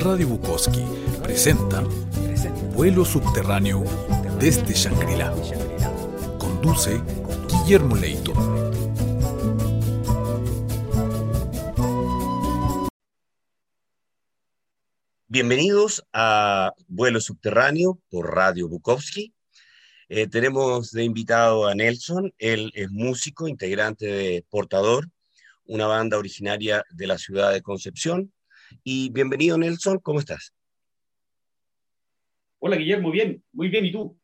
Radio 0.00 0.28
Bukowski 0.28 0.84
presenta 1.24 1.80
Vuelo 2.72 3.04
subterráneo 3.04 3.82
desde 4.38 4.72
Shangri-La. 4.72 5.34
Conduce 6.38 7.00
Guillermo 7.48 7.96
Leito. 7.96 8.32
Bienvenidos 15.26 16.04
a 16.12 16.72
Vuelo 16.86 17.20
subterráneo 17.20 17.98
por 18.08 18.32
Radio 18.32 18.68
Bukowski. 18.68 19.34
Eh, 20.08 20.28
tenemos 20.28 20.92
de 20.92 21.02
invitado 21.02 21.66
a 21.66 21.74
Nelson, 21.74 22.32
él 22.38 22.70
es 22.74 22.88
músico, 22.92 23.48
integrante 23.48 24.06
de 24.06 24.44
Portador, 24.48 25.08
una 25.64 25.88
banda 25.88 26.18
originaria 26.18 26.84
de 26.90 27.06
la 27.08 27.18
ciudad 27.18 27.52
de 27.52 27.62
Concepción. 27.62 28.32
Y 28.82 29.10
bienvenido 29.10 29.58
Nelson, 29.58 29.98
¿cómo 29.98 30.18
estás? 30.18 30.54
Hola 32.58 32.76
Guillermo, 32.76 33.10
bien, 33.10 33.42
muy 33.52 33.68
bien, 33.68 33.84
¿y 33.84 33.92
tú? 33.92 34.18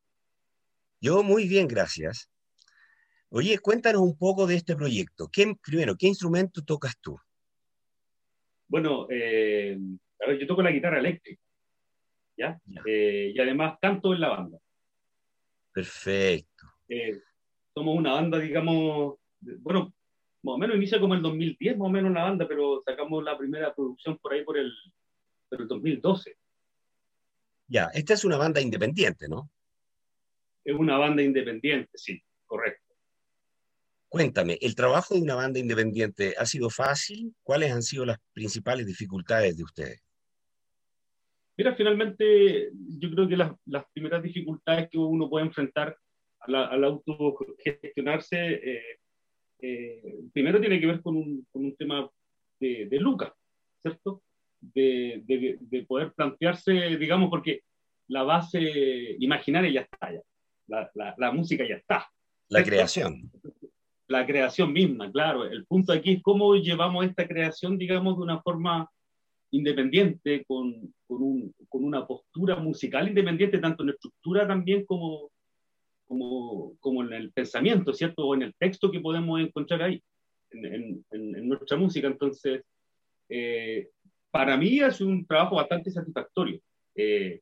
Yo 1.01 1.23
muy 1.23 1.48
bien, 1.48 1.68
gracias. 1.68 2.30
Oye, 3.28 3.59
cuéntanos 3.59 4.02
un 4.02 4.16
poco 4.16 4.46
de 4.46 4.56
este 4.56 4.77
proyecto. 4.77 5.28
¿Qué, 5.30 5.54
primero, 5.62 5.96
¿qué 5.96 6.06
instrumento 6.06 6.62
tocas 6.62 6.95
tú? 7.01 7.18
Bueno, 8.68 9.06
eh, 9.10 9.78
a 10.20 10.28
ver, 10.28 10.38
yo 10.38 10.46
toco 10.46 10.62
la 10.62 10.70
guitarra 10.70 10.98
eléctrica, 10.98 11.42
¿ya? 12.37 12.60
Eh, 12.87 13.32
y 13.34 13.40
además 13.40 13.79
canto 13.80 14.15
en 14.15 14.20
la 14.20 14.29
banda. 14.29 14.59
Perfecto. 15.73 16.66
Eh, 16.88 17.20
somos 17.74 17.96
una 17.98 18.12
banda, 18.12 18.38
digamos, 18.38 19.16
bueno, 19.40 19.92
más 20.44 20.56
o 20.56 20.58
menos 20.58 20.76
inicia 20.76 21.00
como 21.00 21.14
el 21.14 21.22
2010, 21.22 21.78
más 21.78 21.88
o 21.88 21.90
menos 21.90 22.12
la 22.12 22.24
banda, 22.24 22.46
pero 22.46 22.82
sacamos 22.84 23.24
la 23.24 23.36
primera 23.36 23.74
producción 23.74 24.18
por 24.18 24.34
ahí 24.34 24.44
por 24.44 24.58
el, 24.58 24.70
por 25.48 25.62
el 25.62 25.66
2012. 25.66 26.36
Ya, 27.66 27.86
esta 27.95 28.12
es 28.12 28.24
una 28.26 28.36
banda 28.36 28.60
independiente, 28.60 29.26
¿no? 29.26 29.51
Es 30.62 30.74
una 30.74 30.98
banda 30.98 31.23
independiente, 31.23 31.90
sí, 31.95 32.23
correcto. 32.45 32.95
Cuéntame, 34.09 34.59
¿el 34.60 34.74
trabajo 34.74 35.14
de 35.14 35.23
una 35.23 35.34
banda 35.34 35.59
independiente 35.59 36.34
ha 36.38 36.45
sido 36.45 36.68
fácil? 36.68 37.34
¿Cuáles 37.42 37.73
han 37.73 37.82
sido 37.82 38.04
las 38.04 38.18
principales 38.34 38.86
dificultades 38.86 39.56
de 39.56 39.64
ustedes? 39.64 40.02
Mira, 41.56 41.74
finalmente 41.74 42.70
yo 42.98 43.10
creo 43.10 43.26
que 43.26 43.36
las, 43.36 43.52
las 43.64 43.84
primeras 43.95 44.23
dificultades 44.23 44.90
que 44.90 44.98
uno 44.98 45.30
puede 45.30 45.46
enfrentar 45.46 45.96
al, 46.40 46.54
al 46.54 46.84
autogestionarse, 46.84 48.36
eh, 48.36 48.98
eh, 49.60 50.21
primero 50.33 50.60
tiene 50.60 50.80
que 50.80 50.87
ver 50.87 51.01
con 51.01 51.16
un, 51.16 51.47
con 51.51 51.65
un 51.65 51.77
tema 51.77 52.09
de, 52.60 52.87
de 52.87 53.01
Lucas, 53.01 53.33
¿cierto? 53.83 54.23
De, 54.60 55.23
de, 55.24 55.59
de, 55.60 55.83
poder 55.85 56.13
plantearse, 56.13 56.73
digamos, 56.97 57.29
porque 57.29 57.60
la 58.09 58.23
base 58.23 59.16
imaginaria 59.19 59.71
ya 59.71 59.80
está, 59.82 60.13
ya. 60.13 60.21
La, 60.66 60.91
la, 60.95 61.15
la 61.19 61.32
música 61.32 61.66
ya 61.69 61.77
está. 61.77 62.09
La 62.49 62.59
¿cierto? 62.60 62.71
creación. 62.71 63.30
La 64.09 64.27
creación 64.27 64.72
misma, 64.72 65.10
claro. 65.10 65.44
El 65.44 65.66
punto 65.66 65.93
aquí 65.93 66.12
es 66.12 66.22
cómo 66.22 66.55
llevamos 66.56 67.05
esta 67.05 67.27
creación, 67.27 67.77
digamos, 67.78 68.16
de 68.16 68.22
una 68.22 68.41
forma 68.41 68.88
independiente, 69.50 70.44
con, 70.47 70.94
con, 71.06 71.22
un, 71.22 71.55
con, 71.69 71.84
una 71.84 72.06
postura 72.06 72.56
musical 72.56 73.09
independiente, 73.09 73.59
tanto 73.59 73.82
en 73.82 73.91
estructura 73.91 74.47
también 74.47 74.84
como, 74.84 75.31
como, 76.06 76.77
como 76.81 77.03
en 77.03 77.12
el 77.12 77.33
pensamiento, 77.33 77.93
¿cierto? 77.93 78.27
O 78.27 78.34
en 78.34 78.43
el 78.43 78.55
texto 78.55 78.91
que 78.91 79.00
podemos 79.00 79.41
encontrar 79.41 79.83
ahí, 79.83 80.03
en, 80.50 81.05
en, 81.10 81.37
en 81.37 81.49
nuestra 81.49 81.77
música. 81.77 82.06
Entonces, 82.06 82.62
eh, 83.28 83.88
para 84.31 84.56
mí 84.56 84.81
es 84.81 85.00
un 85.00 85.27
trabajo 85.27 85.56
bastante 85.56 85.91
satisfactorio. 85.91 86.60
Eh, 86.94 87.41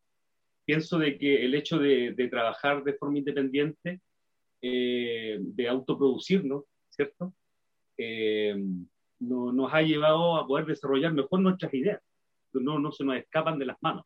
pienso 0.65 0.99
de 0.99 1.19
que 1.19 1.45
el 1.45 1.55
hecho 1.55 1.79
de, 1.79 2.13
de 2.13 2.29
trabajar 2.29 2.85
de 2.85 2.95
forma 2.95 3.19
independiente, 3.19 4.01
eh, 4.62 5.39
de 5.41 5.69
autoproducirnos, 5.69 6.65
¿cierto? 6.89 7.34
Eh, 7.99 8.55
no, 9.19 9.53
nos 9.53 9.72
ha 9.72 9.83
llevado 9.83 10.37
a 10.37 10.47
poder 10.47 10.67
desarrollar 10.67 11.12
mejor 11.12 11.41
nuestras 11.41 11.72
ideas, 11.75 12.01
no, 12.53 12.78
no 12.78 12.93
se 12.93 13.05
nos 13.05 13.17
escapan 13.17 13.59
de 13.59 13.67
las 13.67 13.77
manos. 13.81 14.05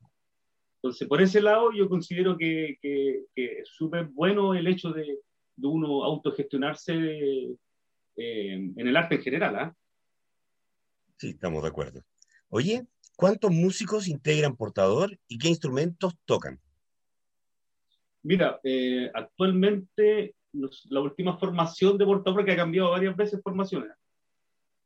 Entonces, 0.86 1.08
por 1.08 1.20
ese 1.20 1.40
lado, 1.40 1.72
yo 1.72 1.88
considero 1.88 2.38
que, 2.38 2.78
que, 2.80 3.24
que 3.34 3.58
es 3.58 3.68
súper 3.68 4.04
bueno 4.04 4.54
el 4.54 4.68
hecho 4.68 4.92
de, 4.92 5.18
de 5.56 5.66
uno 5.66 6.04
autogestionarse 6.04 6.94
eh, 6.94 8.52
en 8.76 8.86
el 8.86 8.96
arte 8.96 9.16
en 9.16 9.22
general. 9.22 9.56
¿eh? 9.56 9.72
Sí, 11.16 11.30
estamos 11.30 11.60
de 11.64 11.68
acuerdo. 11.68 12.04
Oye, 12.50 12.86
¿cuántos 13.16 13.50
músicos 13.50 14.06
integran 14.06 14.54
Portador 14.54 15.18
y 15.26 15.38
qué 15.38 15.48
instrumentos 15.48 16.14
tocan? 16.24 16.60
Mira, 18.22 18.60
eh, 18.62 19.10
actualmente 19.12 20.36
los, 20.52 20.86
la 20.88 21.00
última 21.00 21.36
formación 21.36 21.98
de 21.98 22.04
Portador, 22.04 22.44
que 22.44 22.52
ha 22.52 22.56
cambiado 22.56 22.92
varias 22.92 23.16
veces 23.16 23.42
formaciones, 23.42 23.90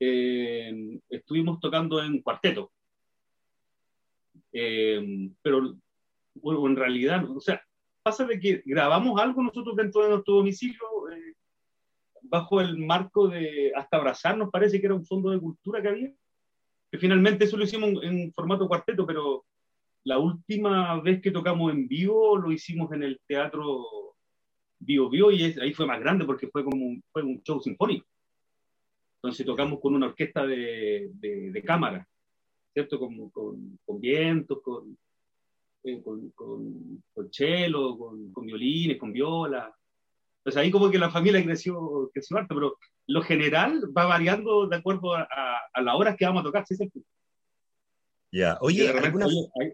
eh, 0.01 0.99
estuvimos 1.11 1.61
tocando 1.61 2.03
en 2.03 2.23
cuarteto. 2.23 2.73
Eh, 4.53 5.31
pero 5.43 5.77
bueno, 6.43 6.67
en 6.67 6.77
realidad, 6.77 7.25
o 7.31 7.41
sea, 7.41 7.63
pasa 8.03 8.25
de 8.25 8.39
que 8.41 8.63
grabamos 8.65 9.21
algo 9.21 9.43
nosotros 9.43 9.77
dentro 9.77 10.03
de 10.03 10.11
nuestro 10.11 10.35
domicilio 10.35 10.81
eh, 11.13 11.35
bajo 12.23 12.61
el 12.61 12.79
marco 12.79 13.29
de 13.29 13.73
Hasta 13.75 13.97
Abrazarnos, 13.97 14.51
parece 14.51 14.81
que 14.81 14.87
era 14.87 14.95
un 14.95 15.05
fondo 15.05 15.31
de 15.31 15.41
cultura 15.41 15.83
que 15.83 15.89
había, 15.89 16.13
que 16.91 16.99
finalmente 16.99 17.45
eso 17.45 17.57
lo 17.57 17.65
hicimos 17.65 17.91
en, 17.91 18.05
en 18.05 18.33
formato 18.33 18.69
cuarteto, 18.69 19.07
pero 19.07 19.45
la 20.05 20.19
última 20.19 21.01
vez 21.01 21.21
que 21.21 21.31
tocamos 21.31 21.73
en 21.73 21.87
vivo 21.87 22.39
lo 22.39 22.53
hicimos 22.53 22.91
en 22.93 23.03
el 23.03 23.21
teatro 23.27 23.87
Bio 24.79 25.11
Bio 25.11 25.31
y 25.31 25.45
es, 25.45 25.59
ahí 25.59 25.75
fue 25.75 25.87
más 25.87 26.01
grande 26.01 26.25
porque 26.25 26.49
fue 26.49 26.65
como 26.65 26.87
un, 26.87 27.05
fue 27.13 27.23
un 27.23 27.43
show 27.43 27.61
sinfónico. 27.61 28.07
Entonces 29.17 29.45
tocamos 29.45 29.79
con 29.81 29.95
una 29.95 30.07
orquesta 30.07 30.47
de, 30.47 31.11
de, 31.13 31.51
de 31.51 31.63
cámara, 31.63 32.09
¿cierto? 32.73 32.99
Con, 32.99 33.29
con, 33.29 33.79
con 33.85 34.01
vientos, 34.01 34.63
con, 34.63 34.97
eh, 35.85 36.03
con, 36.03 36.31
con, 36.31 37.03
con 37.13 37.33
cello, 37.33 37.97
con, 37.97 38.33
con, 38.33 38.47
violines, 38.47 38.99
con 38.99 39.13
viola. 39.13 39.75
Pues 40.43 40.57
ahí 40.57 40.71
como 40.71 40.91
que 40.91 40.99
la 40.99 41.11
familia 41.11 41.45
creció, 41.45 42.11
creció 42.13 42.39
harto, 42.39 42.55
pero 42.55 42.77
lo 43.07 43.23
general 43.23 43.83
va 43.97 44.07
variando 44.07 44.67
de 44.67 44.77
acuerdo 44.77 45.15
a, 45.15 45.23
a, 45.23 45.59
a 45.73 45.83
las 45.83 45.95
horas 45.95 46.17
que 46.17 46.25
vamos 46.25 46.41
a 46.41 46.45
tocar, 46.45 46.65
¿sí? 46.67 46.77
Ya, 46.79 46.89
yeah. 48.31 48.59
oye, 48.61 48.89
¿alguna, 48.89 49.27
hay... 49.27 49.73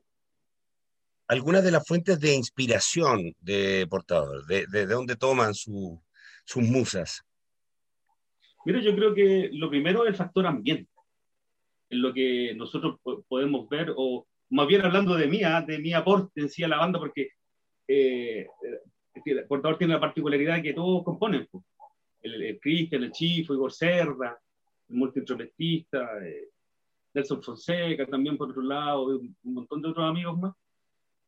algunas 1.28 1.62
de 1.62 1.71
las 1.71 1.87
fuentes 1.87 2.19
de 2.19 2.34
inspiración 2.34 3.34
de 3.41 3.87
Portador, 3.88 4.47
de, 4.47 4.67
de, 4.67 4.87
de 4.87 4.94
dónde 4.94 5.17
toman 5.17 5.55
su, 5.55 6.03
sus 6.44 6.62
musas. 6.62 7.23
Mira, 8.65 8.81
yo 8.81 8.97
creo 8.97 9.15
que 9.15 9.50
lo 9.53 9.71
primero 9.71 10.05
es 10.05 10.09
el 10.11 10.17
factor 10.17 10.47
ambiente, 10.47 10.91
en 11.91 12.03
lo 12.03 12.12
que 12.12 12.53
nosotros 12.56 12.99
podemos 13.28 13.69
ver, 13.69 13.93
o 13.97 14.27
más 14.51 14.67
bien 14.67 14.83
hablando 14.83 15.15
de 15.15 15.27
mí, 15.27 15.43
¿ah? 15.43 15.62
de 15.62 15.79
mi 15.79 15.93
aporte 15.93 16.41
en 16.41 16.49
sí 16.49 16.62
a 16.62 16.69
la 16.69 16.79
banda, 16.79 16.99
porque 16.99 17.31
eh, 17.89 18.47
el 19.25 19.47
portador 19.47 19.79
tiene 19.79 19.95
la 19.95 20.01
particularidad 20.01 20.62
que 20.62 20.75
todos 20.75 21.03
componen, 21.05 21.49
pues. 21.51 21.65
el, 22.23 22.43
el 22.43 22.61
Cristian, 22.61 23.03
el 23.03 23.12
Chifo, 23.12 23.55
Igor 23.55 23.73
Cerda, 23.73 24.39
el 24.89 24.97
multiinstrumentista, 24.97 26.25
eh, 26.25 26.49
Nelson 27.15 27.43
Fonseca 27.43 28.06
también 28.06 28.37
por 28.37 28.51
otro 28.51 28.62
lado, 28.62 29.06
un 29.06 29.35
montón 29.43 29.81
de 29.83 29.89
otros 29.89 30.09
amigos 30.09 30.39
más. 30.39 30.55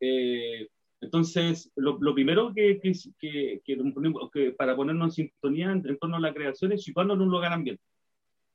Eh, 0.00 0.68
entonces, 1.00 1.70
lo, 1.76 1.96
lo 2.00 2.14
primero 2.14 2.52
que, 2.52 2.78
que, 2.80 2.92
que, 3.18 3.62
que, 3.64 4.50
para 4.52 4.76
ponernos 4.76 5.18
en 5.18 5.26
sintonía 5.26 5.72
en, 5.72 5.88
en, 5.88 5.98
torno 5.98 6.16
a 6.16 6.20
la 6.20 6.34
creación 6.34 6.72
es 6.72 6.82
situarnos 6.82 7.16
en 7.16 7.22
un 7.22 7.30
lugar 7.30 7.52
ambiente. 7.52 7.82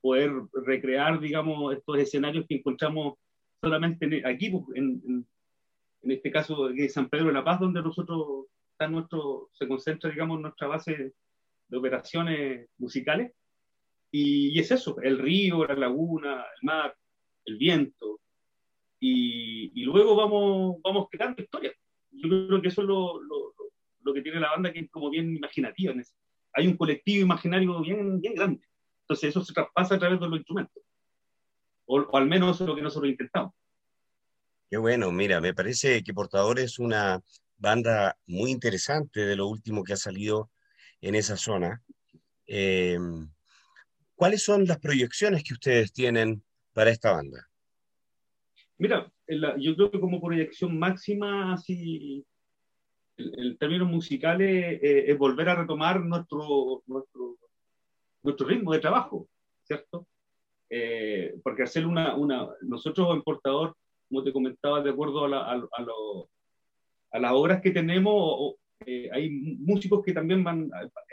Poder 0.02 0.32
recrear, 0.54 1.20
digamos, 1.20 1.74
estos 1.74 1.98
escenarios 1.98 2.46
que 2.48 2.56
encontramos 2.56 3.16
solamente 3.64 4.22
aquí, 4.26 4.50
pues, 4.50 4.64
en, 4.76 5.02
en, 5.08 5.28
en 6.02 6.12
este 6.12 6.32
caso 6.32 6.70
en 6.70 6.90
San 6.90 7.10
Pedro 7.10 7.28
de 7.28 7.34
la 7.34 7.44
Paz, 7.44 7.60
donde 7.60 7.82
nosotros 7.82 8.48
está 8.72 8.88
nuestro, 8.88 9.50
se 9.54 9.68
concentra, 9.68 10.10
digamos, 10.10 10.42
nuestra 10.42 10.68
base 10.68 11.14
de 11.68 11.78
operaciones 11.78 12.70
musicales. 12.78 13.32
Y, 14.12 14.50
y 14.50 14.60
es 14.60 14.72
eso, 14.72 15.00
el 15.02 15.18
río, 15.18 15.66
la 15.66 15.76
laguna, 15.76 16.46
el 16.60 16.68
mar, 16.68 16.96
el 17.46 17.58
viento. 17.58 18.20
Y, 19.00 19.72
y 19.82 19.86
luego 19.86 20.16
vamos, 20.16 20.78
vamos 20.84 21.08
creando 21.10 21.42
historias 21.42 21.76
yo 22.14 22.48
creo 22.48 22.62
que 22.62 22.68
eso 22.68 22.82
es 22.82 22.88
lo, 22.88 23.22
lo, 23.22 23.54
lo, 24.02 24.14
que 24.14 24.22
tiene 24.22 24.40
la 24.40 24.52
banda, 24.52 24.72
que 24.72 24.80
es 24.80 24.92
como 24.92 25.10
bien 25.10 25.36
imaginativa. 25.36 25.92
En 25.92 26.02
ese. 26.02 26.14
Hay 26.54 26.68
un 26.68 26.78
colectivo 26.78 27.24
imaginario 27.24 27.82
bien, 27.82 28.20
bien 28.20 28.36
grande. 28.36 28.66
Entonces 29.02 29.30
eso 29.30 29.44
se 29.44 29.54
traspasa 29.54 29.96
a 29.96 30.00
través 30.00 30.20
de 30.20 30.28
los 30.28 30.38
instrumentos. 30.38 30.83
O, 31.94 32.02
o 32.02 32.18
al 32.18 32.26
menos 32.26 32.56
eso 32.56 32.64
es 32.64 32.70
lo 32.70 32.76
que 32.76 32.82
nosotros 32.82 33.12
intentamos. 33.12 33.54
Qué 34.68 34.78
bueno, 34.78 35.12
mira, 35.12 35.40
me 35.40 35.54
parece 35.54 36.04
que 36.04 36.14
Portador 36.16 36.58
es 36.58 36.80
una 36.80 37.22
banda 37.58 38.18
muy 38.26 38.50
interesante 38.50 39.20
de 39.20 39.36
lo 39.36 39.48
último 39.48 39.84
que 39.84 39.94
ha 39.94 39.98
salido 39.98 40.50
en 41.02 41.14
esa 41.14 41.38
zona. 41.38 41.84
Eh, 42.48 42.98
¿Cuáles 44.16 44.44
son 44.44 44.66
las 44.66 44.80
proyecciones 44.80 45.44
que 45.44 45.54
ustedes 45.54 45.94
tienen 45.94 46.44
para 46.74 46.90
esta 46.90 47.12
banda? 47.12 47.48
Mira, 48.80 49.12
yo 49.60 49.76
creo 49.76 49.92
que 49.92 50.00
como 50.00 50.20
proyección 50.20 50.80
máxima, 50.80 51.54
así, 51.54 52.26
en, 53.18 53.58
términos 53.60 53.88
musicales, 53.88 54.80
eh, 54.82 55.12
es 55.12 55.18
volver 55.20 55.50
a 55.50 55.56
retomar 55.56 56.02
nuestro, 56.02 56.82
nuestro, 56.88 57.38
nuestro 58.24 58.48
ritmo 58.48 58.74
de 58.74 58.80
trabajo, 58.80 59.30
¿cierto? 59.62 60.08
Eh, 60.76 61.36
porque 61.44 61.62
hacer 61.62 61.86
una, 61.86 62.16
una, 62.16 62.50
nosotros 62.62 63.14
en 63.14 63.22
Portador, 63.22 63.76
como 64.10 64.24
te 64.24 64.34
comentaba, 64.34 64.82
de 64.82 64.90
acuerdo 64.90 65.26
a, 65.26 65.28
la, 65.28 65.38
a, 65.38 65.62
a, 67.12 67.20
las 67.20 67.32
obras 67.32 67.62
que 67.62 67.70
tenemos, 67.70 68.56
eh, 68.84 69.08
hay 69.14 69.30
músicos 69.30 70.04
que 70.04 70.14
también 70.14 70.44
van, 70.44 70.72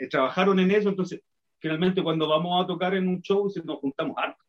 trabajaron 0.09 0.59
en 0.59 0.71
eso, 0.71 0.89
entonces 0.89 1.21
finalmente 1.59 2.01
cuando 2.01 2.27
vamos 2.27 2.63
a 2.63 2.65
tocar 2.65 2.95
en 2.95 3.07
un 3.07 3.21
show 3.21 3.51
nos 3.63 3.77
juntamos 3.77 4.17
harto. 4.17 4.43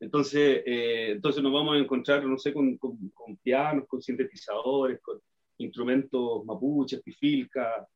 Entonces, 0.00 0.64
eh, 0.66 1.12
entonces 1.12 1.40
nos 1.40 1.52
vamos 1.52 1.76
a 1.76 1.78
encontrar, 1.78 2.24
no 2.24 2.36
sé, 2.38 2.52
con, 2.52 2.76
con, 2.78 3.36
pianos, 3.40 3.86
con 3.86 4.02
sintetizadores, 4.02 5.00
con 5.00 5.20
instrumentos 5.58 6.44
mapuches, 6.44 7.00
pifilca, 7.02 7.86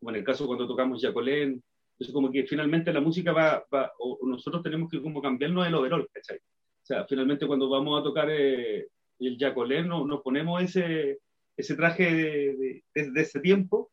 como 0.00 0.10
en 0.10 0.16
el 0.16 0.24
caso 0.24 0.44
cuando 0.44 0.66
tocamos 0.66 1.00
yacolén. 1.00 1.62
Entonces, 2.02 2.14
como 2.14 2.32
que 2.32 2.44
finalmente 2.44 2.92
la 2.92 3.00
música 3.00 3.32
va, 3.32 3.64
va 3.72 3.92
o 4.00 4.18
nosotros 4.26 4.60
tenemos 4.62 4.90
que 4.90 5.00
como 5.00 5.22
cambiarnos 5.22 5.66
el 5.66 5.74
overall, 5.76 6.08
¿cachai? 6.12 6.38
O 6.38 6.84
sea, 6.84 7.06
finalmente 7.06 7.46
cuando 7.46 7.70
vamos 7.70 8.00
a 8.00 8.02
tocar 8.02 8.28
eh, 8.28 8.88
el 9.20 9.38
yacolén 9.38 9.86
nos, 9.86 10.04
nos, 10.04 10.20
ponemos 10.20 10.60
ese, 10.60 11.20
ese 11.56 11.76
traje 11.76 12.12
de, 12.12 12.82
de, 12.92 13.10
de 13.12 13.20
ese 13.20 13.38
tiempo 13.38 13.92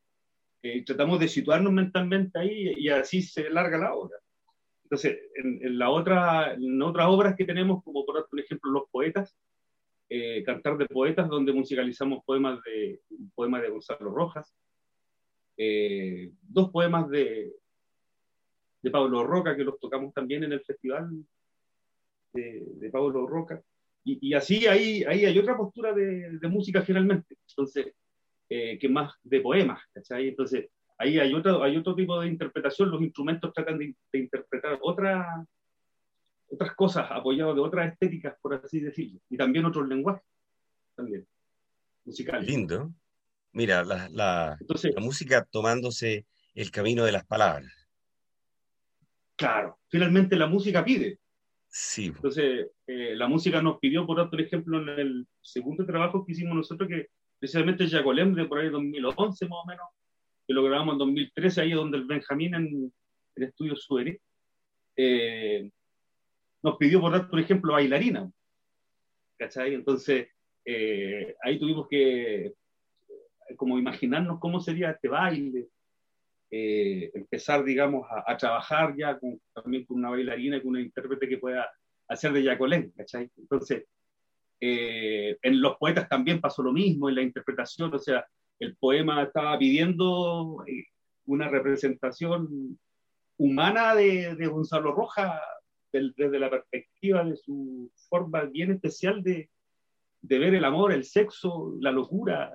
eh, 0.63 0.83
tratamos 0.83 1.19
de 1.19 1.27
situarnos 1.27 1.71
mentalmente 1.71 2.39
ahí 2.39 2.73
y 2.77 2.89
así 2.89 3.21
se 3.21 3.47
larga 3.49 3.77
la 3.77 3.93
obra. 3.93 4.17
Entonces, 4.83 5.19
en, 5.35 5.77
la 5.77 5.91
otra, 5.91 6.55
en 6.55 6.81
otras 6.81 7.07
obras 7.09 7.35
que 7.35 7.45
tenemos, 7.45 7.83
como 7.83 8.03
por 8.07 8.27
ejemplo 8.39 8.71
Los 8.71 8.89
Poetas, 8.89 9.37
eh, 10.09 10.41
Cantar 10.43 10.77
de 10.77 10.87
Poetas, 10.87 11.29
donde 11.29 11.53
musicalizamos 11.53 12.23
poemas 12.25 12.59
de, 12.63 12.99
un 13.11 13.29
poema 13.35 13.61
de 13.61 13.69
Gonzalo 13.69 14.09
Rojas, 14.09 14.51
eh, 15.57 16.31
dos 16.41 16.71
poemas 16.71 17.07
de, 17.09 17.53
de 18.81 18.91
Pablo 18.91 19.23
Roca, 19.23 19.55
que 19.55 19.63
los 19.63 19.79
tocamos 19.79 20.13
también 20.13 20.43
en 20.43 20.53
el 20.53 20.61
festival 20.61 21.09
de, 22.33 22.63
de 22.75 22.89
Pablo 22.89 23.27
Roca. 23.27 23.61
Y, 24.03 24.29
y, 24.29 24.33
así 24.33 24.65
ahí, 24.67 25.03
ahí 25.03 25.25
hay 25.25 25.37
otra 25.37 25.57
postura 25.57 25.93
de, 25.93 26.37
de 26.39 26.47
música 26.47 26.81
finalmente, 26.81 27.35
entonces, 27.49 27.93
eh, 28.47 28.79
que 28.79 28.89
más 28.89 29.13
de 29.23 29.41
poemas, 29.41 29.81
¿cachai? 29.93 30.29
Entonces, 30.29 30.69
ahí 30.97 31.19
hay 31.19 31.33
otro, 31.33 31.61
hay 31.61 31.77
otro 31.77 31.95
tipo 31.95 32.19
de 32.19 32.27
interpretación, 32.27 32.89
los 32.89 33.01
instrumentos 33.01 33.53
tratan 33.53 33.77
de, 33.77 33.95
interpretar 34.13 34.79
otra, 34.81 35.45
otras 36.49 36.75
cosas 36.75 37.07
apoyados 37.11 37.55
de 37.55 37.61
otras 37.61 37.91
estéticas, 37.91 38.35
por 38.41 38.53
así 38.55 38.79
decirlo, 38.79 39.19
y 39.29 39.37
también 39.37 39.65
otros 39.65 39.87
lenguajes, 39.87 40.23
también, 40.95 41.27
musicales. 42.05 42.47
Lindo. 42.47 42.91
Mira, 43.51 43.83
la, 43.83 44.07
la, 44.09 44.57
la 44.59 45.01
música 45.01 45.45
tomándose 45.49 46.25
el 46.53 46.71
camino 46.71 47.03
de 47.03 47.11
las 47.11 47.25
palabras. 47.25 47.78
Claro, 49.39 49.79
finalmente 49.87 50.35
la 50.35 50.47
música 50.47 50.83
pide. 50.83 51.17
Sí. 51.69 52.07
Entonces, 52.07 52.67
eh, 52.85 53.15
la 53.15 53.29
música 53.29 53.61
nos 53.61 53.79
pidió, 53.79 54.05
por 54.05 54.41
ejemplo, 54.41 54.81
en 54.81 54.89
el 54.89 55.27
segundo 55.39 55.85
trabajo 55.85 56.25
que 56.25 56.33
hicimos 56.33 56.57
nosotros, 56.57 56.89
que 56.89 57.07
precisamente 57.39 57.87
Jacolem 57.87 58.33
de 58.35 58.45
por 58.45 58.59
ahí 58.59 58.69
2011 58.69 59.47
más 59.47 59.59
o 59.63 59.65
menos, 59.65 59.85
que 60.45 60.53
lo 60.53 60.61
grabamos 60.63 60.93
en 60.93 60.99
2013, 60.99 61.61
ahí 61.61 61.71
donde 61.71 61.97
el 61.97 62.03
Benjamín 62.03 62.53
en 62.55 62.93
el 63.35 63.43
estudio 63.43 63.77
Sueri, 63.77 64.19
eh, 64.97 65.71
nos 66.61 66.75
pidió 66.75 66.99
por, 66.99 67.29
por 67.29 67.39
ejemplo, 67.39 67.71
bailarina. 67.71 68.29
¿Cachai? 69.37 69.73
Entonces, 69.73 70.27
eh, 70.65 71.33
ahí 71.41 71.57
tuvimos 71.57 71.87
que 71.87 72.47
eh, 72.47 72.53
como 73.55 73.79
imaginarnos 73.79 74.37
cómo 74.41 74.59
sería 74.59 74.91
este 74.91 75.07
baile, 75.07 75.69
empezar, 76.51 77.63
digamos, 77.63 78.07
a, 78.09 78.35
trabajar 78.37 78.95
ya 78.97 79.17
con, 79.19 79.39
también 79.53 79.85
con 79.85 79.97
una 79.97 80.09
bailarina 80.09 80.59
con 80.61 80.71
una 80.71 80.81
intérprete 80.81 81.27
que 81.27 81.37
pueda 81.37 81.69
hacer 82.07 82.33
de 82.33 82.43
Yacolén, 82.43 82.91
¿cachai? 82.97 83.29
Entonces, 83.37 83.85
en 84.59 85.61
los 85.61 85.77
poetas 85.77 86.09
también 86.09 86.41
pasó 86.41 86.63
lo 86.63 86.71
mismo, 86.71 87.07
en 87.07 87.15
la 87.15 87.21
interpretación, 87.21 87.93
o 87.93 87.99
sea, 87.99 88.25
el 88.59 88.75
poema 88.75 89.23
estaba 89.23 89.57
pidiendo 89.57 90.63
eh, 90.67 90.85
una 91.25 91.47
representación 91.47 92.77
humana 93.37 93.95
de, 93.95 94.35
de 94.35 94.47
Gonzalo 94.47 94.91
Roja 94.91 95.41
desde 95.91 96.39
la 96.39 96.49
perspectiva 96.51 97.23
de 97.23 97.35
su 97.35 97.91
forma 98.09 98.43
bien 98.43 98.71
especial 98.71 99.23
de, 99.23 99.49
de, 100.21 100.39
ver 100.39 100.53
el 100.53 100.65
amor, 100.65 100.91
el 100.91 101.03
sexo, 101.03 101.75
la 101.79 101.91
locura, 101.91 102.53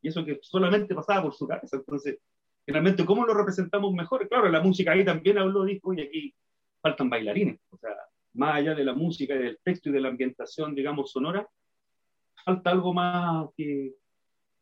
y 0.00 0.08
eso 0.08 0.24
que 0.24 0.38
solamente 0.40 0.94
pasaba 0.94 1.24
por 1.24 1.34
su 1.34 1.46
cabeza. 1.46 1.76
Entonces, 1.76 2.18
finalmente, 2.64 3.04
¿cómo 3.04 3.24
lo 3.24 3.34
representamos 3.34 3.92
mejor? 3.92 4.28
Claro, 4.28 4.48
la 4.48 4.60
música 4.60 4.92
ahí 4.92 5.04
también 5.04 5.38
habló, 5.38 5.64
dijo, 5.64 5.94
y 5.94 6.00
aquí 6.00 6.34
faltan 6.80 7.10
bailarines. 7.10 7.60
O 7.70 7.78
sea, 7.78 7.90
más 8.34 8.56
allá 8.56 8.74
de 8.74 8.84
la 8.84 8.94
música, 8.94 9.34
del 9.34 9.58
texto 9.62 9.88
y 9.88 9.92
de 9.92 10.00
la 10.00 10.08
ambientación, 10.08 10.74
digamos, 10.74 11.10
sonora, 11.10 11.48
falta 12.44 12.70
algo 12.70 12.92
más 12.92 13.48
que, 13.56 13.94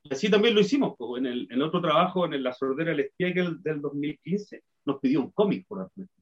y 0.05 0.13
así 0.13 0.31
también 0.31 0.55
lo 0.55 0.61
hicimos. 0.61 0.95
Pues, 0.99 1.25
en, 1.25 1.27
el, 1.27 1.63
otro 1.63 1.81
trabajo, 1.81 2.25
en 2.25 2.43
La 2.43 2.53
Sordera 2.53 2.91
del 2.95 3.09
Spiegel 3.11 3.63
del 3.63 3.81
2015, 3.81 4.63
nos 4.85 5.01
pidió 5.01 5.21
un 5.21 5.31
cómic, 5.31 5.67
por 5.67 5.79
ejemplo. 5.79 6.15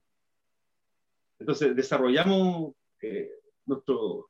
Entonces 1.39 1.75
desarrollamos 1.75 2.73
eh, 3.01 3.31
nuestro, 3.65 4.29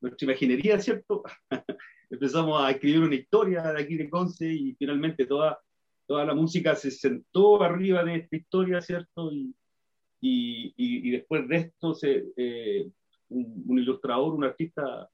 nuestra 0.00 0.24
imaginería, 0.24 0.78
¿cierto? 0.80 1.22
Empezamos 2.10 2.62
a 2.62 2.70
escribir 2.70 3.02
una 3.02 3.14
historia 3.14 3.62
de 3.72 3.82
aquí 3.82 3.96
de 3.96 4.08
Conce 4.08 4.50
y 4.50 4.74
finalmente 4.74 5.26
toda, 5.26 5.60
toda 6.06 6.24
la 6.24 6.34
música 6.34 6.74
se 6.74 6.90
sentó 6.90 7.62
arriba 7.62 8.04
de 8.04 8.16
esta 8.16 8.36
historia, 8.36 8.80
¿cierto? 8.80 9.32
Y, 9.32 9.54
y, 10.20 10.74
y, 10.76 11.10
después 11.10 11.46
de 11.48 11.56
esto, 11.56 11.94
se, 11.94 12.24
eh, 12.36 12.88
un, 13.28 13.64
un, 13.66 13.78
ilustrador, 13.78 14.34
un 14.34 14.44
artista 14.44 15.08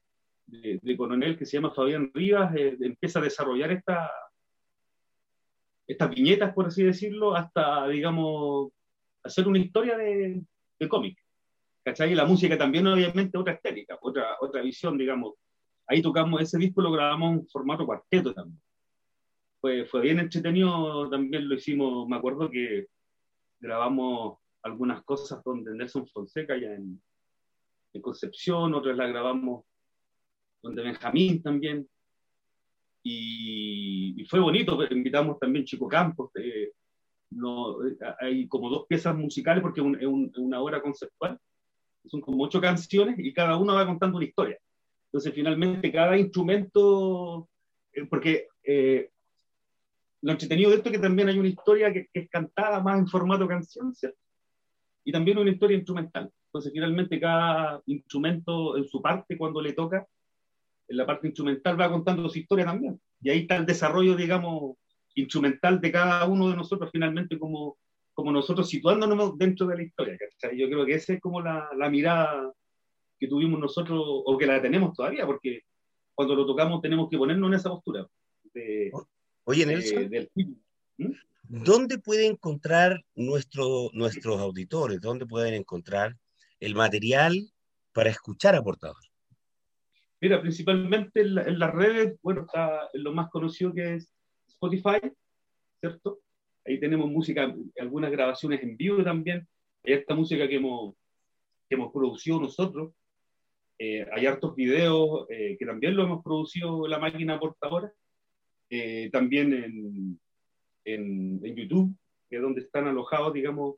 de, 0.45 0.97
coronel 0.97 1.37
que 1.37 1.45
se 1.45 1.57
llama 1.57 1.71
Fabián 1.71 2.11
Rivas, 2.13 2.55
eh, 2.55 2.77
empieza 2.81 3.19
a 3.19 3.23
desarrollar 3.23 3.71
esta, 3.71 4.09
estas 5.87 6.09
viñetas, 6.09 6.53
por 6.53 6.67
así 6.67 6.83
decirlo, 6.83 7.35
hasta, 7.35 7.87
digamos, 7.87 8.71
hacer 9.23 9.47
una 9.47 9.59
historia 9.59 9.97
de, 9.97 10.41
de 10.79 10.89
cómic. 10.89 11.17
¿Cachai? 11.83 12.11
Y 12.11 12.15
la 12.15 12.25
música 12.25 12.57
también, 12.57 12.85
obviamente, 12.85 13.37
otra 13.37 13.53
estética, 13.53 13.97
otra, 14.01 14.37
otra 14.39 14.61
visión, 14.61 14.97
digamos. 14.97 15.33
Ahí 15.87 16.01
tocamos 16.01 16.39
ese 16.41 16.59
disco, 16.59 16.81
lo 16.81 16.91
grabamos 16.91 17.33
en 17.33 17.47
formato 17.47 17.85
cuarteto 17.85 18.33
también. 18.33 18.61
Fue, 19.61 19.85
fue 19.85 20.01
bien 20.01 20.19
entretenido, 20.19 21.09
también 21.09 21.47
lo 21.47 21.55
hicimos, 21.55 22.07
me 22.09 22.17
acuerdo 22.17 22.49
que 22.49 22.87
grabamos 23.59 24.39
algunas 24.63 25.03
cosas 25.03 25.43
donde 25.43 25.73
Nelson 25.75 26.07
Fonseca 26.07 26.57
ya 26.57 26.73
en, 26.73 27.01
en 27.93 28.01
Concepción, 28.01 28.73
otras 28.73 28.97
las 28.97 29.09
grabamos 29.09 29.65
donde 30.61 30.83
Benjamín 30.83 31.41
también. 31.41 31.87
Y, 33.03 34.23
fue 34.29 34.39
bonito, 34.39 34.77
invitamos 34.91 35.39
también 35.39 35.65
Chico 35.65 35.87
Campos. 35.87 36.31
Eh, 36.35 36.71
no, 37.31 37.77
hay 38.19 38.47
como 38.47 38.69
dos 38.69 38.85
piezas 38.87 39.15
musicales 39.15 39.61
porque 39.61 39.81
es 39.81 40.07
una 40.37 40.61
obra 40.61 40.81
conceptual. 40.81 41.39
Son 42.05 42.21
como 42.21 42.43
ocho 42.43 42.61
canciones 42.61 43.17
y 43.19 43.33
cada 43.33 43.57
una 43.57 43.73
va 43.73 43.85
contando 43.85 44.17
una 44.17 44.25
historia. 44.25 44.57
Entonces, 45.05 45.33
finalmente, 45.33 45.91
cada 45.91 46.17
instrumento, 46.17 47.49
eh, 47.91 48.05
porque 48.05 48.47
eh, 48.63 49.09
lo 50.21 50.31
entretenido 50.31 50.69
de 50.69 50.77
esto 50.77 50.89
es 50.89 50.95
que 50.95 51.01
también 51.01 51.29
hay 51.29 51.39
una 51.39 51.47
historia 51.47 51.91
que, 51.91 52.07
que, 52.13 52.21
es 52.21 52.29
cantada 52.29 52.79
más 52.79 52.99
en 52.99 53.07
formato 53.07 53.47
canción, 53.47 53.93
¿cierto? 53.93 54.19
Y 55.03 55.11
también 55.11 55.37
una 55.37 55.49
historia 55.49 55.77
instrumental. 55.77 56.31
Entonces, 56.45 56.71
finalmente, 56.71 57.19
cada 57.19 57.81
instrumento 57.87 58.77
en 58.77 58.85
su 58.85 59.01
parte, 59.01 59.37
cuando 59.37 59.61
le 59.61 59.73
toca, 59.73 60.05
en 60.87 60.97
la 60.97 61.05
parte 61.05 61.27
instrumental 61.27 61.79
va 61.79 61.89
contando 61.89 62.29
su 62.29 62.37
historia 62.37 62.65
también. 62.65 62.99
Y 63.21 63.29
ahí 63.29 63.39
está 63.39 63.55
el 63.55 63.65
desarrollo, 63.65 64.15
digamos, 64.15 64.75
instrumental 65.15 65.79
de 65.79 65.91
cada 65.91 66.25
uno 66.25 66.49
de 66.49 66.55
nosotros, 66.55 66.89
finalmente, 66.91 67.39
como, 67.39 67.77
como 68.13 68.31
nosotros 68.31 68.69
situándonos 68.69 69.37
dentro 69.37 69.65
de 69.67 69.77
la 69.77 69.83
historia. 69.83 70.17
Yo 70.55 70.67
creo 70.67 70.85
que 70.85 70.95
esa 70.95 71.13
es 71.13 71.21
como 71.21 71.41
la, 71.41 71.69
la, 71.77 71.89
mirada 71.89 72.51
que 73.17 73.27
tuvimos 73.27 73.59
nosotros, 73.59 73.99
o 74.03 74.37
que 74.37 74.45
la 74.45 74.61
tenemos 74.61 74.93
todavía, 74.95 75.25
porque 75.25 75.61
cuando 76.13 76.35
lo 76.35 76.45
tocamos 76.45 76.81
tenemos 76.81 77.09
que 77.09 77.17
ponernos 77.17 77.47
en 77.47 77.53
esa 77.53 77.69
postura. 77.69 78.05
De, 78.53 78.91
Oye, 79.43 79.65
Nelson, 79.65 80.09
¿Mm? 80.97 81.11
¿dónde 81.47 81.97
pueden 81.97 82.33
encontrar 82.33 83.03
nuestro, 83.15 83.89
nuestros 83.93 84.39
auditores? 84.39 85.01
¿Dónde 85.01 85.25
pueden 85.25 85.53
encontrar 85.53 86.15
el 86.59 86.75
material 86.75 87.49
para 87.93 88.09
escuchar 88.09 88.55
a 88.55 88.63
Portador? 88.63 89.03
Mira, 90.21 90.39
principalmente 90.39 91.21
en, 91.21 91.59
las 91.59 91.73
redes, 91.73 92.19
bueno, 92.21 92.41
está 92.41 92.89
lo 92.93 93.11
más 93.11 93.29
conocido 93.31 93.73
que 93.73 93.95
es 93.95 94.13
Spotify, 94.47 94.99
¿cierto? 95.79 96.19
Ahí 96.63 96.79
tenemos 96.79 97.09
música, 97.09 97.53
algunas 97.79 98.11
grabaciones 98.11 98.61
en 98.61 98.77
vivo 98.77 99.03
también, 99.03 99.47
esta 99.83 100.13
música 100.13 100.47
que 100.47 100.57
hemos, 100.57 100.93
que 101.67 101.75
hemos 101.75 101.91
producido 101.91 102.39
nosotros. 102.39 102.93
Eh, 103.79 104.05
hay 104.13 104.27
hartos 104.27 104.55
videos 104.55 105.25
eh, 105.29 105.57
que 105.57 105.65
también 105.65 105.95
lo 105.95 106.03
hemos 106.03 106.23
producido 106.23 106.87
la 106.87 106.99
máquina 106.99 107.39
portadora, 107.39 107.91
eh, 108.73 109.09
también 109.11 109.53
en, 109.53 110.19
en, 110.85 111.55
YouTube, 111.55 111.93
que 112.29 112.37
es 112.37 112.41
donde 112.41 112.61
están 112.61 112.87
alojados, 112.87 113.33
digamos, 113.33 113.75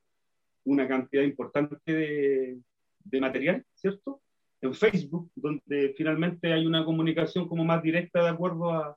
una 0.65 0.87
cantidad 0.87 1.23
importante 1.23 1.75
de, 1.85 2.59
de 3.03 3.19
material, 3.19 3.65
¿cierto? 3.73 4.21
En 4.61 4.75
Facebook, 4.75 5.31
donde 5.35 5.95
finalmente 5.97 6.53
hay 6.53 6.67
una 6.67 6.85
comunicación 6.85 7.49
como 7.49 7.65
más 7.65 7.81
directa 7.81 8.23
de 8.23 8.29
acuerdo 8.29 8.69
a, 8.69 8.95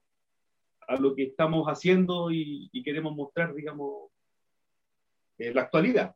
a 0.87 0.97
lo 0.97 1.15
que 1.15 1.25
estamos 1.25 1.67
haciendo 1.67 2.31
y, 2.31 2.71
queremos 2.85 3.17
mostrar, 3.17 3.55
digamos, 3.55 4.11
la 5.39 5.63
actualidad. 5.63 6.15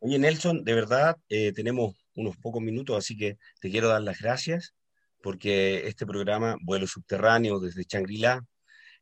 Oye, 0.00 0.18
Nelson, 0.18 0.64
de 0.64 0.74
verdad, 0.74 1.16
eh, 1.28 1.52
tenemos 1.52 1.94
unos 2.16 2.36
pocos 2.38 2.60
minutos, 2.60 2.96
así 2.96 3.16
que 3.16 3.38
te 3.60 3.70
quiero 3.70 3.88
dar 3.88 4.02
las 4.02 4.20
gracias 4.20 4.74
porque 5.22 5.86
este 5.86 6.06
programa, 6.06 6.56
Vuelo 6.62 6.86
Subterráneo 6.86 7.60
desde 7.60 7.84
Shangri-La, 7.84 8.44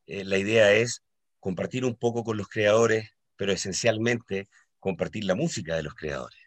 eh, 0.07 0.23
la 0.23 0.37
idea 0.37 0.73
es 0.73 1.03
compartir 1.39 1.85
un 1.85 1.95
poco 1.95 2.23
con 2.23 2.37
los 2.37 2.47
creadores, 2.47 3.11
pero 3.35 3.51
esencialmente 3.51 4.47
compartir 4.79 5.23
la 5.23 5.35
música 5.35 5.75
de 5.75 5.83
los 5.83 5.93
creadores. 5.95 6.39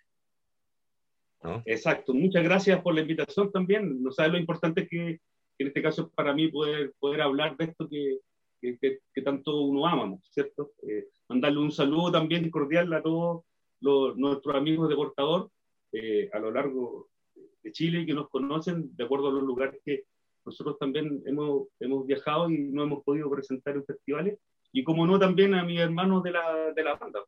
¿no? 1.42 1.62
Exacto, 1.66 2.14
muchas 2.14 2.44
gracias 2.44 2.80
por 2.82 2.94
la 2.94 3.00
invitación 3.00 3.50
también. 3.50 4.02
No 4.02 4.12
sabes 4.12 4.32
lo 4.32 4.38
importante 4.38 4.86
que, 4.86 5.20
que 5.56 5.64
en 5.64 5.68
este 5.68 5.82
caso 5.82 6.10
para 6.10 6.34
mí 6.34 6.48
poder, 6.48 6.92
poder 6.98 7.22
hablar 7.22 7.56
de 7.56 7.64
esto 7.64 7.88
que, 7.88 8.18
que, 8.60 8.98
que 9.12 9.22
tanto 9.22 9.60
uno 9.60 9.86
ama, 9.86 10.16
¿cierto? 10.30 10.72
Eh, 10.88 11.08
mandarle 11.28 11.58
un 11.58 11.72
saludo 11.72 12.12
también 12.12 12.50
cordial 12.50 12.92
a 12.92 13.02
todos 13.02 13.44
los, 13.80 14.16
nuestros 14.16 14.54
amigos 14.54 14.88
de 14.88 14.96
Portador 14.96 15.50
eh, 15.92 16.30
a 16.32 16.38
lo 16.38 16.50
largo 16.50 17.10
de 17.62 17.72
Chile 17.72 18.06
que 18.06 18.14
nos 18.14 18.28
conocen 18.28 18.94
de 18.96 19.04
acuerdo 19.04 19.28
a 19.28 19.32
los 19.32 19.42
lugares 19.42 19.80
que 19.84 20.04
nosotros 20.44 20.76
también 20.78 21.22
hemos, 21.26 21.68
hemos 21.78 22.06
viajado 22.06 22.50
y 22.50 22.58
no 22.58 22.82
hemos 22.82 23.04
podido 23.04 23.30
presentar 23.30 23.76
en 23.76 23.84
festivales. 23.84 24.38
Y 24.72 24.82
como 24.82 25.06
no, 25.06 25.18
también 25.18 25.54
a 25.54 25.64
mis 25.64 25.78
hermanos 25.78 26.22
de 26.22 26.32
la, 26.32 26.72
de 26.74 26.82
la 26.82 26.96
banda. 26.96 27.20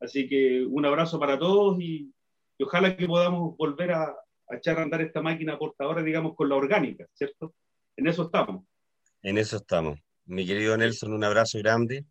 Así 0.00 0.28
que 0.28 0.64
un 0.64 0.84
abrazo 0.84 1.18
para 1.18 1.38
todos 1.38 1.80
y, 1.80 2.12
y 2.56 2.64
ojalá 2.64 2.96
que 2.96 3.06
podamos 3.06 3.56
volver 3.56 3.92
a, 3.92 4.04
a, 4.48 4.56
echar 4.56 4.78
a 4.78 4.82
andar 4.82 5.02
esta 5.02 5.20
máquina 5.20 5.58
portadora, 5.58 6.02
digamos, 6.02 6.34
con 6.34 6.48
la 6.48 6.56
orgánica, 6.56 7.06
¿cierto? 7.12 7.54
En 7.96 8.06
eso 8.08 8.24
estamos. 8.24 8.64
En 9.22 9.38
eso 9.38 9.56
estamos. 9.56 9.98
Mi 10.24 10.46
querido 10.46 10.76
Nelson, 10.76 11.12
un 11.12 11.24
abrazo 11.24 11.58
grande. 11.58 12.04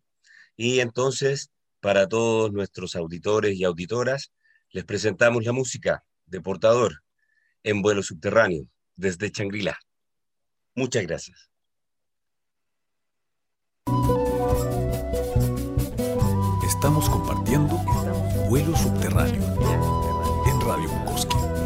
Y 0.56 0.80
entonces 0.80 1.50
para 1.80 2.08
todos 2.08 2.52
nuestros 2.52 2.96
auditores 2.96 3.56
y 3.56 3.64
auditoras, 3.64 4.32
les 4.70 4.84
presentamos 4.84 5.44
la 5.44 5.52
música 5.52 6.04
de 6.26 6.40
Portador 6.40 7.02
en 7.62 7.82
vuelo 7.82 8.02
subterráneo 8.02 8.66
desde 8.96 9.30
Changrila. 9.30 9.78
Muchas 10.74 11.06
gracias. 11.06 11.50
Estamos 16.64 17.10
compartiendo 17.10 17.76
vuelo 18.48 18.76
subterráneo 18.76 19.42
en 20.46 20.60
Radio 20.60 20.88
Bukowski. 20.88 21.57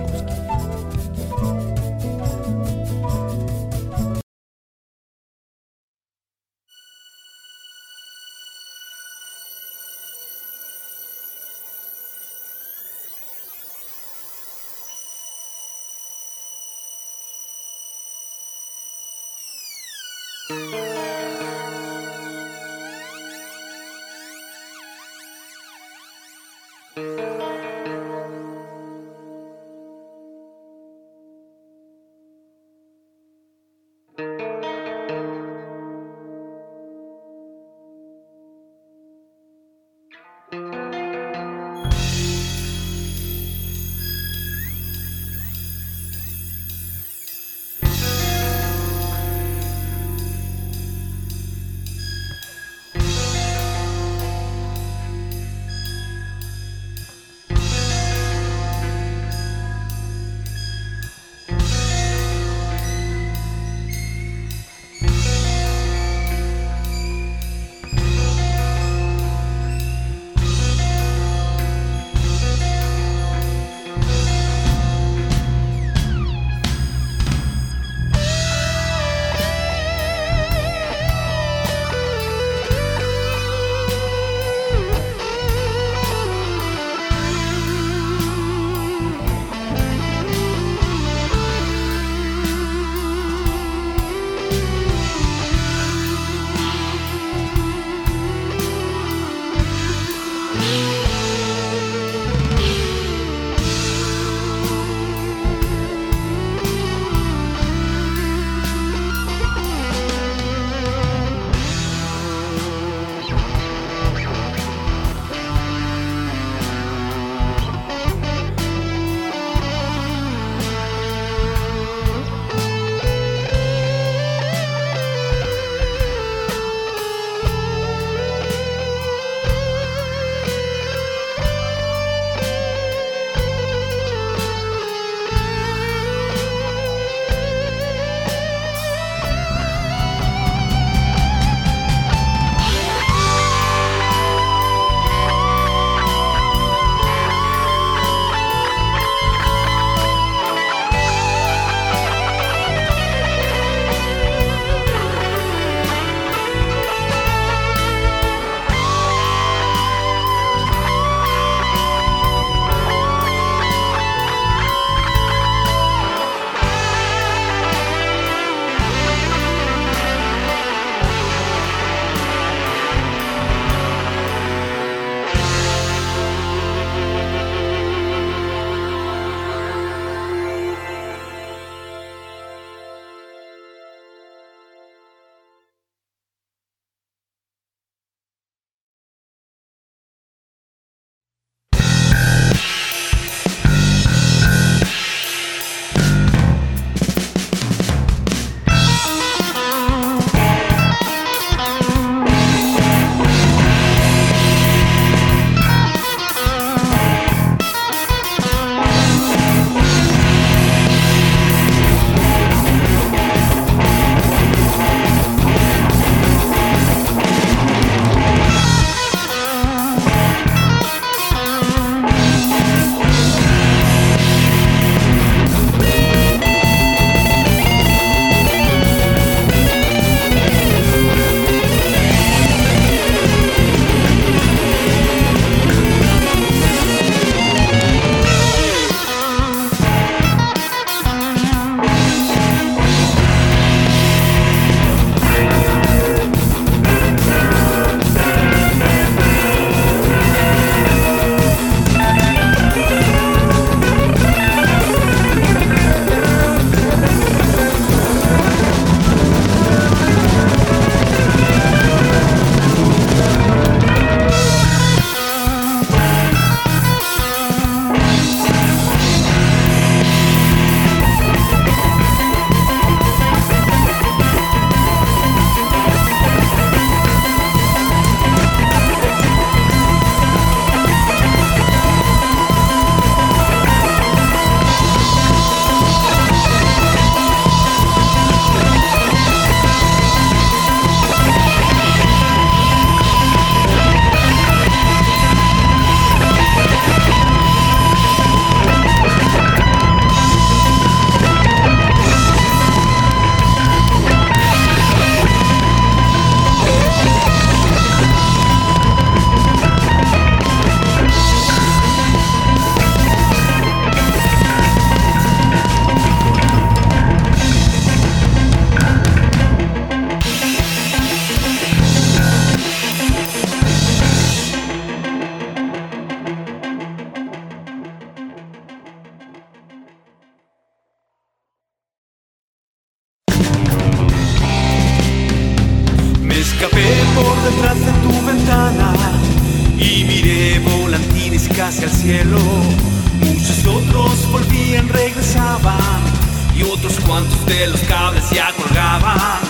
de 347.58 347.66
los 347.66 347.80
cables 347.82 348.24
ya 348.30 348.50
colgaba 348.52 349.40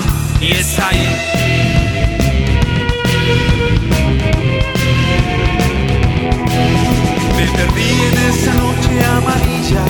y 0.41 0.53
es 0.53 0.79
ahí. 0.79 1.07
Me 7.37 7.47
perdí 7.57 7.91
en 8.09 8.19
esa 8.31 8.55
noche 8.55 9.05
amarilla 9.05 9.85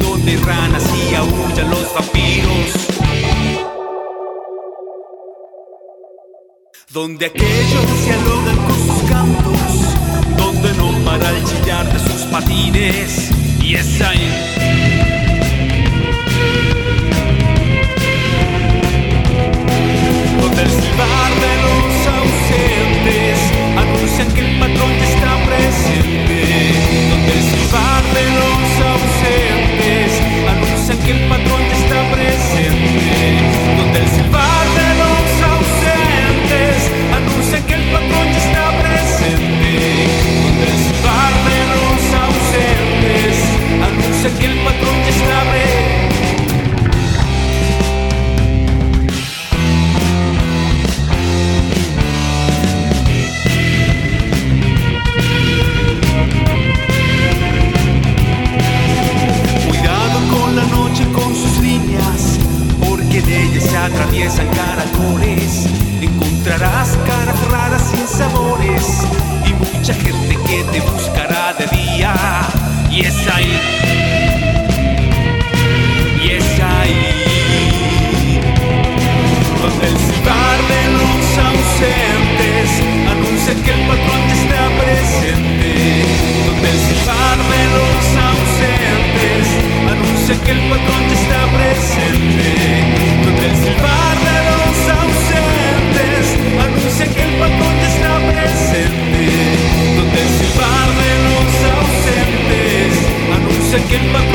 donde 0.00 0.36
ranas 0.38 0.84
y 1.10 1.14
aullan 1.14 1.70
los 1.70 1.94
vampiros. 1.94 2.70
Donde 6.90 7.26
aquellos 7.26 7.86
se 7.86 8.04
dialogan 8.04 8.56
con 8.56 8.78
sus 8.86 9.10
cantos, 9.10 10.36
donde 10.36 10.74
no 10.74 11.04
para 11.04 11.30
el 11.30 11.44
chillar 11.44 11.90
de 11.90 11.98
sus 11.98 12.22
patines 12.26 13.30
y 13.62 13.76
es 13.76 14.00
ahí. 14.02 14.51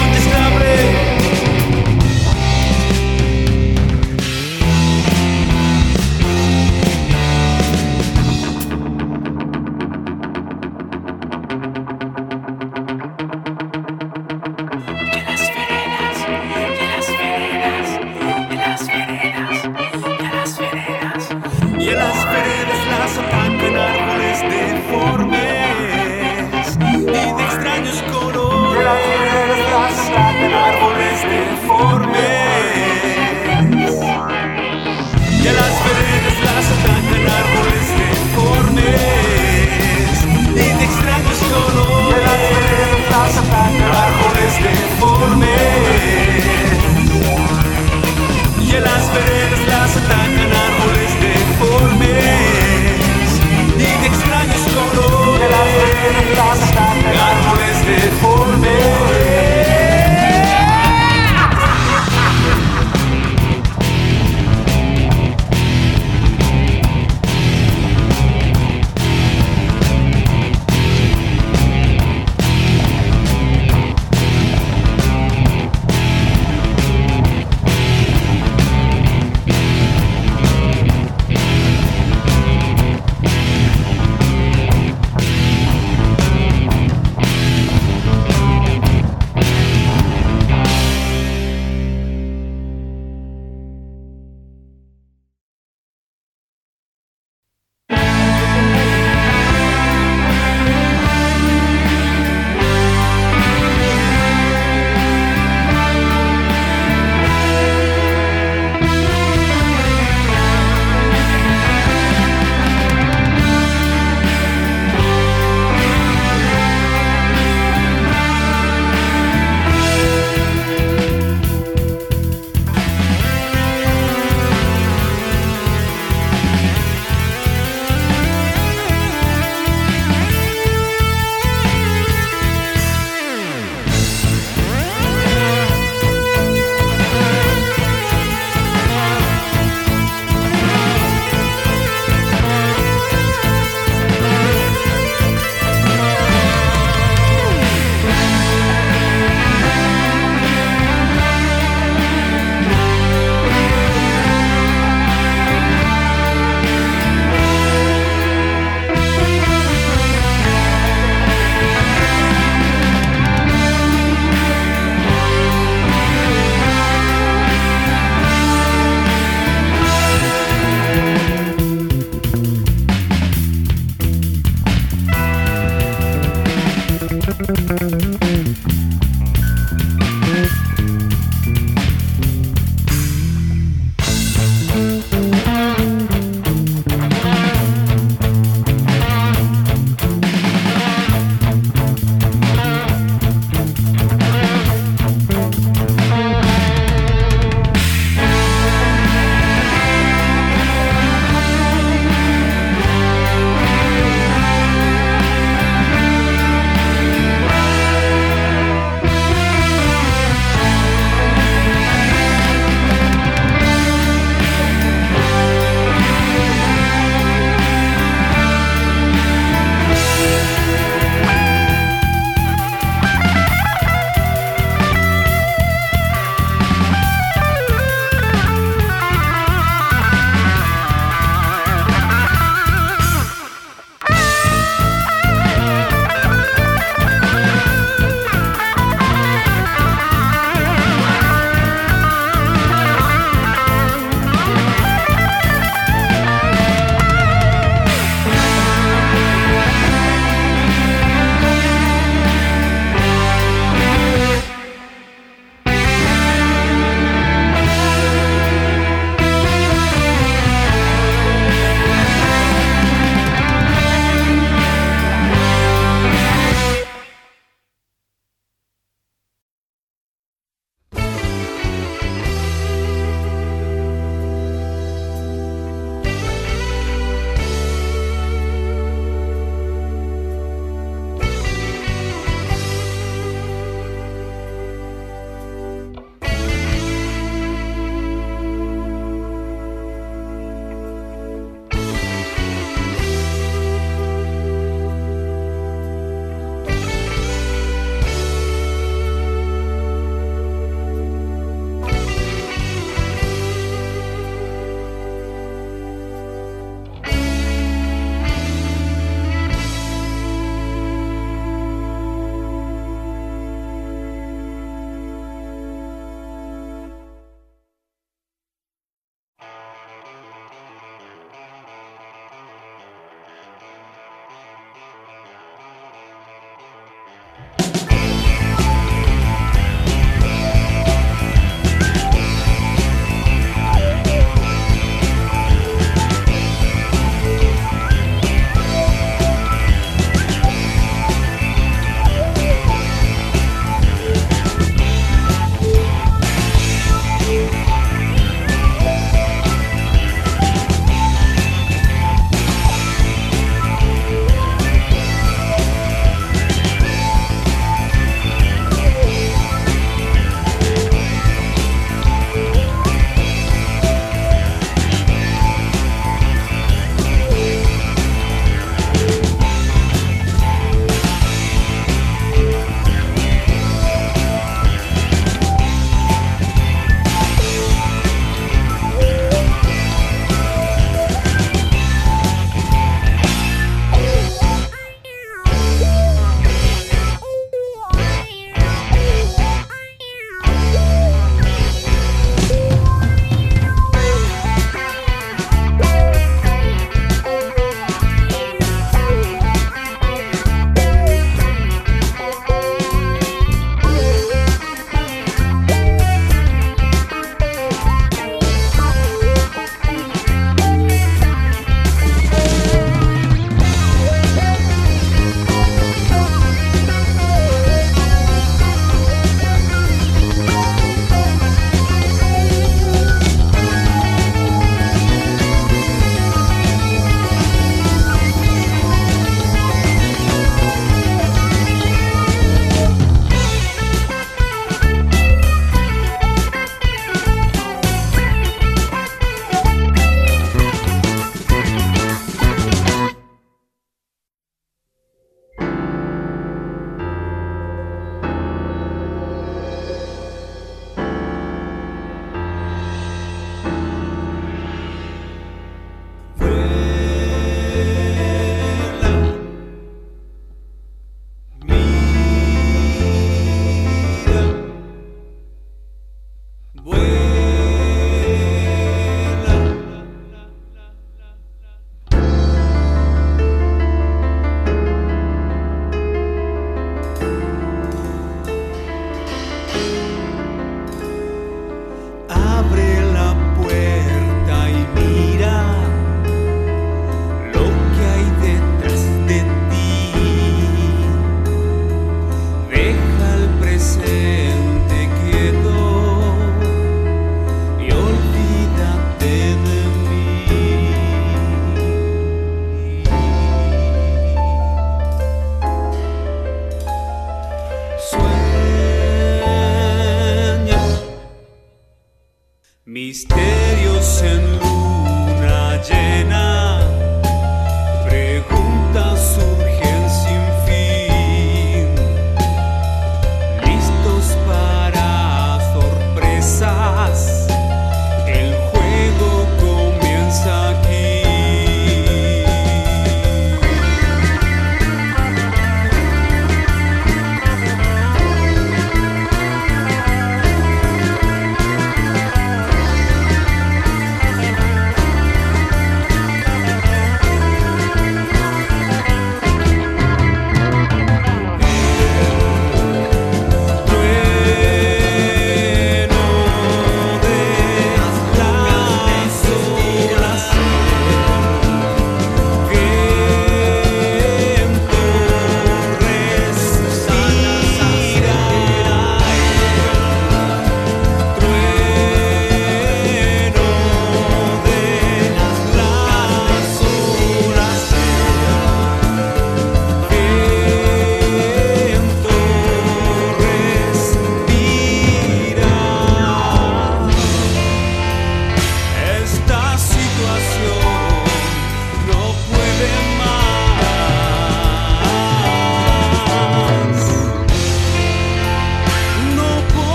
incontestable. 0.00 1.59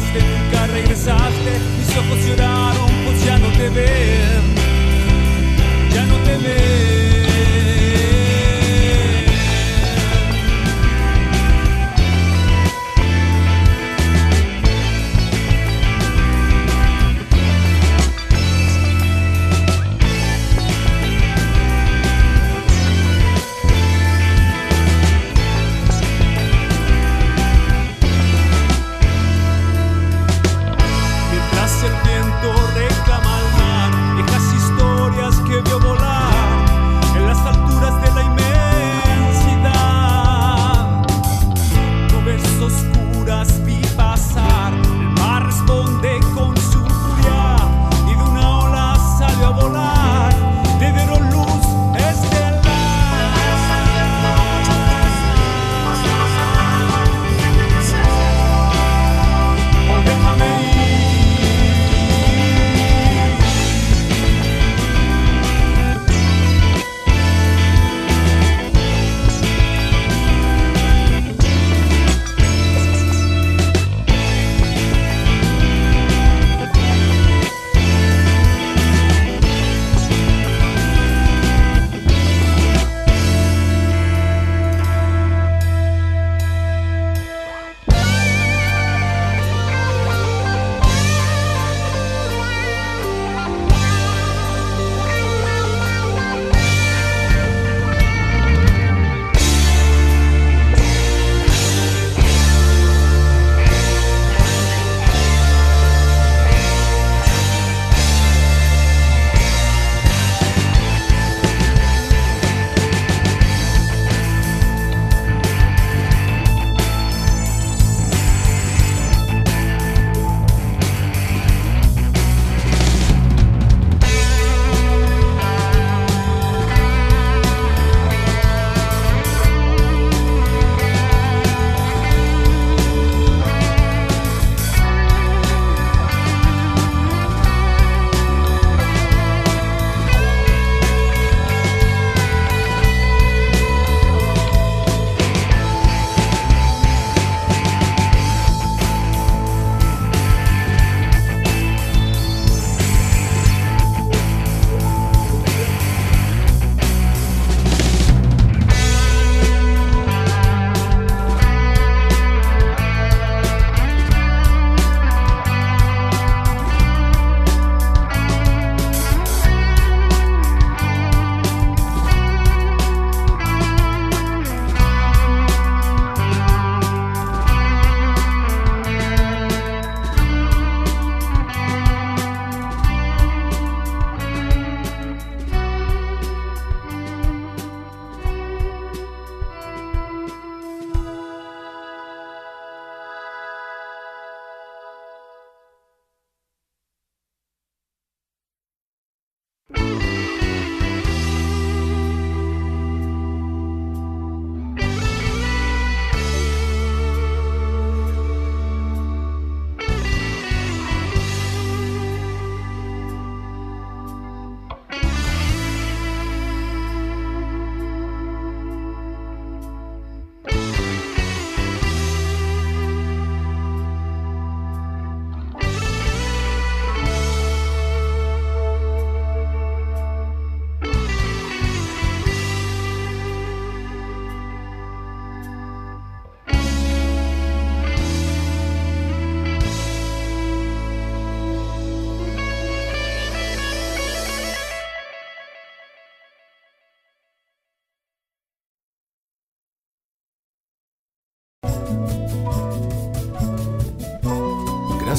marchaste, 0.00 0.20
nunca 0.20 0.66
regresaste, 0.66 1.60
mis 1.78 1.96
ojos 1.96 2.26
lloraron, 2.26 2.90
pues 3.04 3.24
ya 3.24 3.38
no 3.38 3.48
te 3.48 3.68
ven, 3.70 4.54
ya 5.92 6.06
no 6.06 6.16
te 6.18 6.36
ven. 6.38 7.19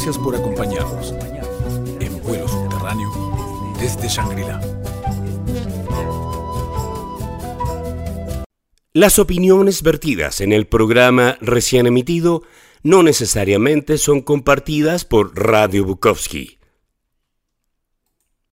Gracias 0.04 0.18
por 0.18 0.36
acompañarnos 0.36 1.14
en 2.00 2.24
vuelo 2.24 2.48
subterráneo 2.48 3.12
desde 3.80 4.08
Shangri-La. 4.08 4.60
Las 8.94 9.20
opiniones 9.20 9.84
vertidas 9.84 10.42
en 10.42 10.54
el 10.54 10.66
programa 10.66 11.38
recién 11.40 11.86
emitido 11.86 12.42
no 12.82 13.04
necesariamente 13.04 14.00
son 14.00 14.22
compartidas 14.22 15.06
por 15.06 15.36
Radio 15.36 15.86
Bukowski 15.86 16.61